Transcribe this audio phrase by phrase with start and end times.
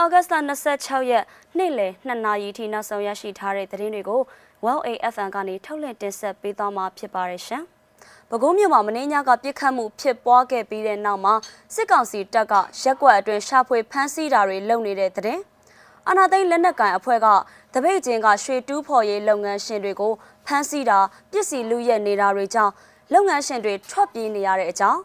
[0.00, 1.24] ဩဂတ်စ်လ26ရက်
[1.58, 4.20] နေ့လယ်2နာရီထိနောက်ဆုံးရရှိထားတဲ့သတင်းတွေကို
[4.66, 7.62] WAFM ကနေထုတ်လွှင့်တင်ဆက်ပေးသွားမှာဖြစ်ပါတယ်ရှင်။
[8.28, 11.34] ပဲခူးမြို့မှာမင်းညကပြစ်ခတ်မှုဖြစ်ပွားခဲ့ပြီးတဲ့နောက်မှာ
[11.74, 15.40] စစ်ကောင်စီတပ်ကရက်ကွက်အတွင်းရှာဖွေဖမ်းဆီးတာတွေလုပ်နေတဲ့သတင်း။
[16.08, 17.26] အနာသိန်းလက်နက်ကန်အဖွဲ့က
[17.74, 20.12] တပိတ်ချင်းကရွှေတူးဖော်ရေးလုပ်ငန်းရှင်တွေကို
[20.46, 20.98] ဖမ်းဆီးတာ
[21.30, 22.72] ပစ္စည်းလူရက်နေတာတွေကြောင့်
[23.12, 25.00] လုပ်ငန်းရှင်တွေထွက်ပြေးနေရတဲ့အကြောင်း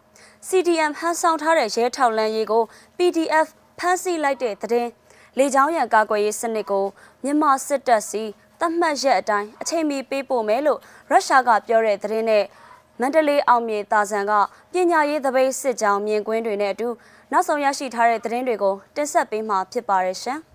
[0.47, 2.63] CDM ဟန်ဆောင်ထားတဲ့ရဲထောက်လန်းရေးကို
[2.97, 3.47] PDF
[3.79, 4.87] ဖမ်းဆီးလိုက်တဲ့တဲ့
[5.37, 6.85] လေကြောင်းရန်ကာကွယ်ရေးစနစ်ကို
[7.23, 8.23] မြန်မာစစ်တပ်စီ
[8.59, 12.43] သတ်မှတ်ရက်အတိုင်းအချိန်မီပေးပို့မယ်လို့ရုရှားကပြောတဲ့သတင်းနဲ့
[12.99, 14.31] မန္တလေးအောင်မြေတာဆန်က
[14.71, 16.87] ပညာရေးသပိတ်စစ်ကြောင်းမြင်ကွင်းတွေနဲ့အတူ
[17.31, 20.39] နောက်ဆုံးရရှိထားတဲ့သတင်းတွေကိုတင်ဆက်ပေးမှာဖြစ်ပါရရှင်။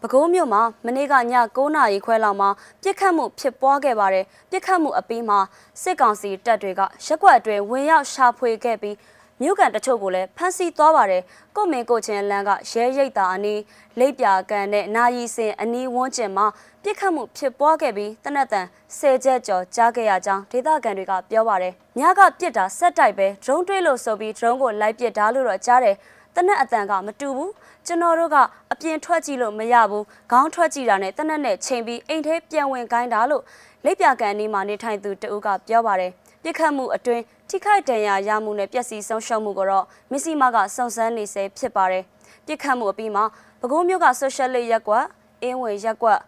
[0.00, 1.18] ပဲခူးမြို့မှာမနေ့ကည
[1.56, 2.48] 9နာရီခွဲလောက်မှာ
[2.82, 5.38] ပြစ်ခတ်မှုဖြစ်ပွားခဲ့ပါတယ်ပြစ်ခတ်မှုအပြီးမှာ
[5.82, 8.96] စစ်ကောင်စီတပ်တွေကရက်ကွက်အတွင်းဝင်ရောက်ရှာဖွေခဲ့ပြီး
[9.40, 11.22] မြို့ကန်တချို့ကိုလည်းဖမ်းဆီးသွားပါတယ်
[11.56, 13.60] ကိုမင်းကိုချင်းလန်းကရဲရိတ်တာအနီး
[13.98, 16.46] လိပ်ပြာကန်နဲ့နာယီစင်အနီးဝန်းကျင်မှာ
[16.82, 18.66] ပြစ်ခတ်မှုဖြစ်ပွားခဲ့ပြီးတနက်တန်
[18.98, 25.96] ဆယ်ချက်ကျော်ကြားခဲ့ရကြောင်းဒေသခံတွေကပြောပါတယ်ညကပြစ်တာဆက်တိုက်ပဲဒရုန်းတွေးလို့ဆိုပြီးဒရုန်းကိုလိုက်ပစ်တာလို့တော့ကြားတယ်
[26.36, 27.52] တနက်အတန်ကမတူဘူး
[27.86, 28.36] ကျွန်တော်တို့က
[28.72, 33.42] အပြင်ထွက်ကြည့်လို့မရဘူးခေါင်းထွက်ကြည့်တာနဲ့တနက်နဲ့ချိန်ပြီးအိမ်ထဲပြန်ဝင်ခိုင်းတာလို့
[33.84, 36.12] လက်ပြကန်ဒီမှာနေထိုင်သူတဦးကပြောပါတယ်
[36.44, 42.04] ပြစ်ခတ်မှုအတွင်းထိခိုက်ဒဏ်ရာရမှုနဲ့ပျက်စီးဆုံးရှုံးမှုကိုတော့မစ္စည်းမကစုံစမ်းနေဆဲဖြစ်ပါတယ်
[42.46, 43.24] ပြစ်ခတ်မှုအပြီးမှာ
[43.60, 45.04] ပဲခူးမြို့ကဆိုရှယ်လစ်ရက်ကွက်
[45.42, 46.18] အင်းဝင်ရက်ကွက်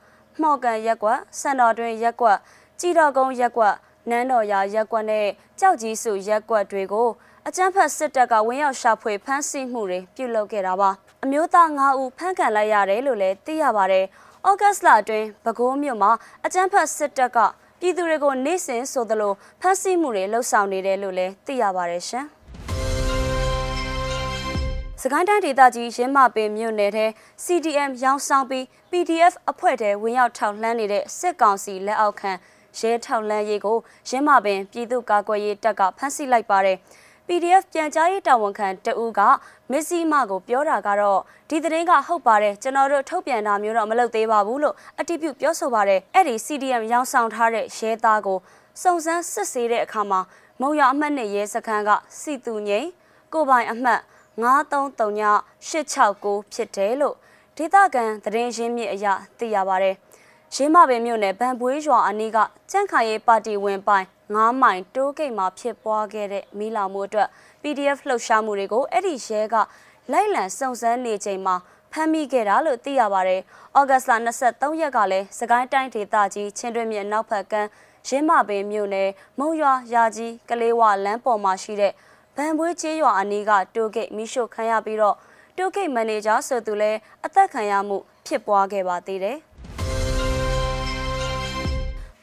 [0.41, 2.39] မှော်ကန်ရက်ကွက်စံတော်တွင်ရက်ကွက်
[2.81, 3.75] ကြည်တော်ကုန်းရက်ကွက်
[4.11, 5.27] နန်းတော်ရာရက်ကွက်နဲ့
[5.61, 7.09] ကြောက်ကြီးစုရက်ကွက်တွေကို
[7.47, 10.91] အကြမ်းဖက်စစ်တပ်ကဝင်ရောက်ရှာဖွေဖမ်းဆီးမှုတွေပြုလုပ်ခဲ့တာပါ
[11.25, 14.05] အမျိုးသား9ဦးဖမ်းခံလိုက်ရတယ်လို့လည်းသိရပါတယ်
[14.48, 16.11] ဩဂတ်စ်လအတွင်းပဲခူးမြို့မှာ
[16.44, 17.39] အကြမ်းဖက်စစ်တပ်က
[17.80, 22.27] ပြည်သူတွေကိုနေ့စဉ်ဆိုသလိုဖမ်းဆီးမှုတွေလှုပ်ဆောင်နေတယ်လို့လည်းသိရပါတယ်ရှင်
[25.00, 27.06] စကိုင်းတိုင်းဒေသကြီးရင်းမပင်မြို့နယ်ထဲ
[27.44, 32.32] CDM ရောင်းဆောင်ပြီး PDF အဖွဲ့ထဲဝင်ရောက်ထောက်လှမ်းနေတဲ့စစ်ကောင်စီလက်အောက်ခံ
[32.78, 36.78] ရဲထောက်လှမ်းရေးကိုရင်းမပင်ပြည်သူ့ကာကွယ်ရေးတပ်ကဖမ်းဆီးလိုက်ပါတယ်။
[37.28, 39.20] PDF ပြန်ကြားရေးတာဝန်ခံတဦးက
[39.70, 48.38] မစ္စည်းမကိုပြောတာကတော့ဒီသတင်းကဟုတ်ပါတယ်ကျွန်တော်တို့ထုတ်ပြန်တာမျိုးတော့မလုပ်သေးပါဘူးလို့အတိပြုပြောဆိုပါတယ်အဲ့ဒီ CDM ရောင်းဆောင်ထားတဲ့ရဲသားကို
[48.82, 50.20] စုံစမ်းစစ်ဆေးတဲ့အခါမှာ
[50.60, 52.88] မုံရအမှတ်နဲ့ရဲစခန်းကစီတူငိမ့်
[53.32, 54.00] ကိုပိုင်အမှတ်
[54.43, 57.16] 9339ဖြစ်တယ်လို့
[57.56, 59.06] ဒေသခံသတင်းရင်းမြစ်အရ
[59.38, 59.94] သိရပါတယ်
[60.54, 62.38] ရင်းမပင်မြို့နယ်ဗန်ပွေးရွာအနီးက
[62.70, 67.28] ကြန့်ခိုင်ရေးပါတီဝင်ပိုင် 9မိုင်တိုးဂိတ်မှာဖြစ်ပွားခဲ့တဲ့မီးလောင်မှုအတွက်
[67.62, 69.56] PDF လှုပ်ရှားမှုတွေကိုအဲ့ဒီရဲက
[70.12, 71.54] လိုက်လံစုံစမ်းနေချိန်မှာ
[71.92, 73.41] ဖမ်းမိခဲ့တာလို့သိရပါတယ်။
[73.78, 74.12] ဩဂတ်စ်လ
[74.50, 77.69] 23ရက်ကလည်းစကိုင်းတိုင်းဒေသကြီးချင်းတွင်းမြစ်နောက်ဖက်ကမ်း
[78.09, 81.93] ရင်းမပင်မြို့နယ်မုံရွာရာကြီးကလေးဝလမ်းပေါ်မှာရှိတဲ့
[82.37, 85.16] ဗန်ပွေးချေးရွာအနီးကတိုးဂိတ်မိရှုခံရပြီးတော့
[85.56, 89.38] တိုးဂိတ်မန်နေဂျာဆိုသူလည်းအသက်ခံရမှုဖြစ်ပွားခဲ့ပါသေးတယ်။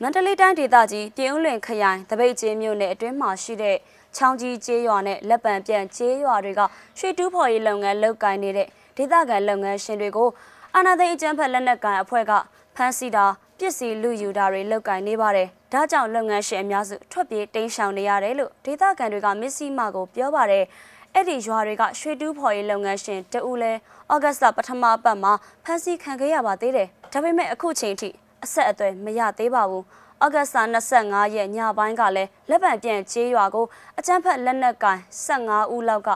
[0.01, 3.77] မန္တလေးတိုင်းဒေသကြီးပြည်ဦးလွင်ခရိုင်တပိတ်ကျေးမြို့နယ်အတွင်းမှာရှိတဲ့
[4.15, 6.61] ချောင်းကြီးကျေးရွာနဲ့လက်ပံပြန့်ကျေးရွာတွေက
[6.99, 8.67] ရွှေတူးဖော်ရေးလုပ်ငန်းလုပ်ကိုင်နေတဲ့
[8.97, 10.29] ဒေသခံလုပ်ငန်းရှင်တွေကို
[10.75, 12.31] အာဏာသိမ်းအကြမ်းဖက်လက်နက်ကိုင်အဖွဲ့က
[12.75, 13.25] ဖမ်းဆီးတာ
[13.59, 20.63] ပစ္စည်းလူယူတာတွေလုပ်ကိုင်နေပါတယ်။ဒါကြောင့်လုပ်ငန်းရှင်အများစုထွက်ပြေးတိမ်းရှောင်နေရတယ်လို့ဒေသခံတွေကမစ္စည်းမကိုပြောပါတယ်။
[21.15, 23.71] အဲ့ဒီရွာတွေကရွှေတူးဖော်ရေးလုပ်ငန်းရှင်တဦးလဲ
[24.13, 25.33] ဩဂတ်စ်လပထမပတ်မှာ
[25.63, 28.09] ဖမ်းဆီးခံခဲ့ရပါသေးတယ်။ဒါပေမဲ့အခုချိန်ထိ
[28.43, 29.83] အဆက်အသွယ်မရသေးပါဘူး။
[30.23, 30.59] ဩဂတ်စ်
[30.97, 33.65] 25ရက်ညပိုင်းကလည်းလက်ပံပြန့်ကျေးရွာကို
[33.97, 36.09] အကြမ်းဖက်လက်နက်ကင်15ဦးလောက်က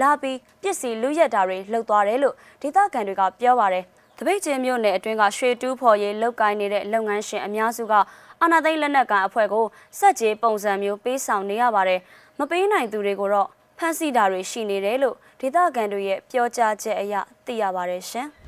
[0.00, 3.84] လာပြီးပစ္စည်းလူရက်တာတွေလှုပ်သွားတယ်လို့ဒေသခံတွေကပြောပါတယ်။
[4.18, 7.94] တပိတ်ချင်းမြို့နယ်အတွင်းကရွှေတူးဖော်ရေးလုပ်ကိုင်းနေတဲ့လုပ်ငန်းရှင်အများစုက
[8.40, 9.66] အာဏာသိမ်းလက်နက်ကန်အဖွဲ့ကို
[9.98, 12.00] စက်ကြီးပုံစံမျိုးပေးဆောင်နေရပါတယ်။
[12.38, 13.48] မပေးနိုင်သူတွေကိုတော့
[13.78, 17.14] ဖမ်းဆီးတာတွေရှိနေတယ်လို့ဒေသခံတွေရဲ့ပြောကြားချက်အရ
[17.46, 18.28] သိရပါတယ်ရှင်။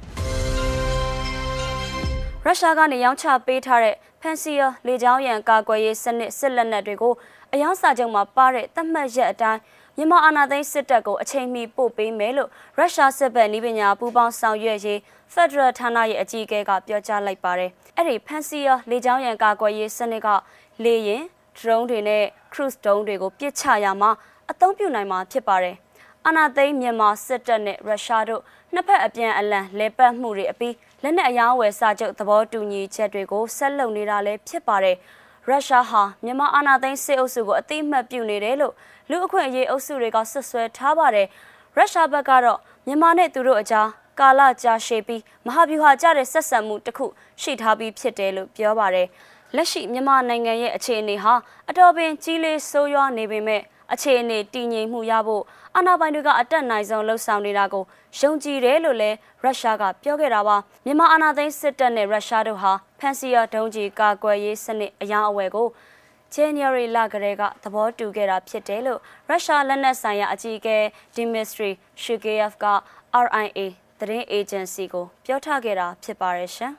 [2.47, 7.14] ရုရှားကနေရောင်းချပေးထားတဲ့ဖန်စီယာလေကြောင်းရန်ကာကွယ်ရေးစနစ်စစ်လက်နက်တွေကို
[7.53, 9.60] အယောင်စာချုပ်မှာပါတဲ့သတ်မှတ်ရက်အတိုင်း
[9.97, 15.00] မြန်မာအာဏာသိမ်းစစ်တပ်ကိုအချိန်မီပို့ပေးမယ်လို့ရုရှားစစ်ဘက်နည်းပညာပူးပေါင်းဆောင်ရွက်ရေး
[15.33, 20.28] ဖက်ဒရယ်ဌာနရဲ့အကြီးအကဲကပြောကြားလိုက်ပါတယ်။အဲ့ဒီဖန်စီယာလေကြောင်းရန်ကာကွယ်ရေးစနစ်က
[20.84, 21.22] လေယာဉ်
[21.59, 24.10] drone တွေနဲ့ cruise drone တွေကိုပစ်ချရမှာ
[24.50, 25.77] အသုံးပြုနိုင်မှာဖြစ်ပါတယ်။
[26.27, 28.42] အာဏာသိမ်းမြန်မာစစ်တပ်နဲ့ရုရှားတို့
[28.72, 34.97] နှစ်ဖက်အပြန်အလှန်လဲပတ်မှုတွေအပြီးလက်နက်အယောင်းဝယ်စာချုပ်သဘောတူညီချက်တွေကိုဆက်လုပ်နေတာလည်းဖြစ်ပါတယ်။
[35.48, 38.74] ရုရှားဟာမြန်မာအာဏာသိမ်းစစ်အုပ်စုကိုအသိမှတ်ပြုနေတယ်လို့
[39.10, 41.27] လူအခွင့်အရေးအုပ်စုတွေကဆွဆွဲထားပါတယ်။
[41.77, 43.89] ရုရှားဘက်ကတော့မြန်မာနဲ့သူတို့အကြား
[44.21, 47.07] ကာလကြာရှည်ပြီးမဟာဗျူဟာကျတဲ့ဆက်ဆံမှုတစ်ခု
[47.42, 49.09] ရှိထားပြီးဖြစ်တယ်လို့ပြောပါတယ်။
[49.57, 51.34] လက်ရှိမြန်မာနိုင်ငံရဲ့အခြေအနေဟာ
[51.68, 55.42] အတော်ပင်ကြီးလေးဆိုးရွားနေပေမဲ့ အခြေအနေတည်ငြိမ်မှုရဖို့
[55.77, 57.84] အာဏာပိုင်တွေကအတက်နိုင်ဆုံးလှုံ့ဆော်နေတာကို
[58.21, 65.68] ယုံကြည်တယ်လို့လည်းရုရှားကပြောခဲ့တာပါမြန်မာအာဏာသိမ်းစစ်တပ်နဲ့ရုရှားတို့ဟာဖန်စီယာဒုံးကြီးကာကွယ်ရေးစနစ်အရာအဝယ်ကို
[66.34, 70.78] January လကလေးကသဘောတူခဲ့တာဖြစ်တယ်လို့ရုရှားလက်နက်ဆိုင်ရာအကြီးအကဲ
[71.15, 71.71] Dmitry
[72.03, 72.66] Shugayev က
[73.24, 73.60] RIA
[73.98, 76.72] သတင်းအေဂျင်စီကိုပြောထားခဲ့တာဖြစ်ပါရဲ့ရှင်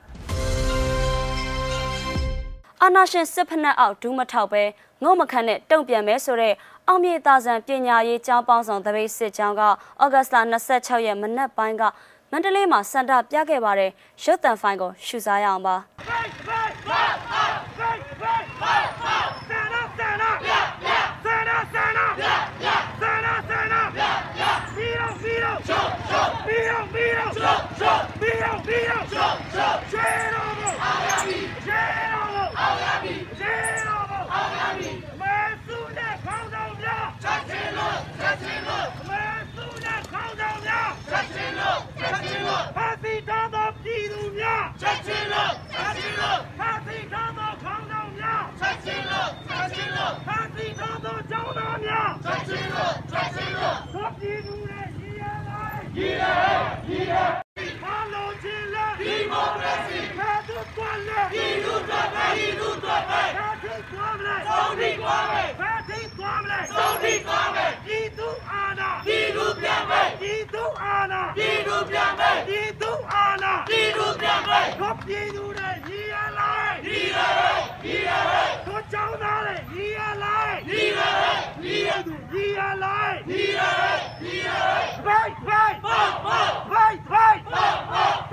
[2.85, 4.63] အာနာရှင်စစ်ဖက်နှက်အောက်ဒူးမထောက်ပဲ
[5.03, 6.53] ငုံမခန့်နဲ့တုံ့ပြန်မဲဆိုတဲ့
[6.88, 9.62] အောင်မြေသာဆန်ပညာရေးကျောင်းပေါင်းဆောင်တပိတ်စစ်ကျောင်းက
[10.01, 10.38] ဩဂတ်စ်လ
[10.74, 11.83] 26ရက်မနက်ပိုင်းက
[12.31, 13.91] မန္တလေးမှာစန္ဒပြခဲ့ပါတယ်
[14.24, 15.75] ရုပ်တံဖိုင်ကိုရှုစားရအောင်ပါ
[44.81, 56.24] ချက်ချင်းလို့ချက်ချင်းလို့ဖာစီတော်သောခေါင်းဆောင်များချက်ချင်းလို့ချက်ချင်းလို့ဖာစီတော်သောကျောင်းသားများချက်ချင်းလို့ချက်ချင်းလို့သောပြည်သူရဲ့ရည်ရလိုက်ရည်ရ
[56.89, 57.15] ရည်ရ
[57.81, 77.17] ဘာလို့ချင်လဲဒီမိုကရေစီဖာ သူကွာလဲဒီလူတော်ပဲဒီလူတော်ပဲဖာသူကွာမလဲသုံးဒီကွာမယ်ဖာသူကွာမလဲသုံးဒီကွာမယ်ပြည်သူအာဏာပြည်သူပြန်မယ်ပြည်သူအာဏာပြည်သူပြန်မယ်ပြည်သူအာဏာပြည်သူပြန်မယ်သောပြည်သူရဲ့ရည်ရလိုက်ရည်ရ
[77.85, 78.11] ရည်ရ
[78.65, 81.01] သောကျောင်းသားရဲ့ရည်ရလိုက်ရည်ရ
[81.65, 83.61] ရည်ရသူရည်ရလိုက်ရည်ရ
[84.23, 84.50] ရည်ရ
[85.05, 88.32] ဘိုက်ဘိုက်ဘောဘောဘိုက်ဘိုက်ဘောဘောဆ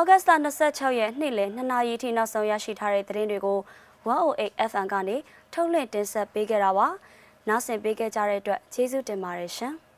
[0.00, 0.32] ဩဂတ်စ်လ
[0.66, 3.58] 26ရက်နေ့လယ်2နာရီထိနောက်ဆုံးရရှိထားတဲ့သတင်းတွေကို
[4.08, 5.16] 108 FM ကနေ
[5.52, 6.86] ထုတ်လွှင့်တင်ဆက်ပေးခဲ့တာပါ။
[7.48, 9.74] နားဆင်ပေးခဲ့ကြတဲ့အတွက်ကျေးဇူးတင်ပါတယ်ရှင်။